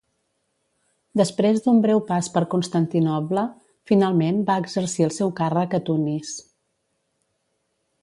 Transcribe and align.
Després 1.21 1.61
d'un 1.65 1.81
breu 1.83 2.01
pas 2.07 2.31
per 2.39 2.43
Constantinoble, 2.55 3.45
finalment 3.93 4.43
va 4.51 4.59
exercir 4.65 5.09
el 5.11 5.17
seu 5.21 5.35
càrrec 5.43 5.81
a 5.81 5.85
Tunis. 5.91 6.37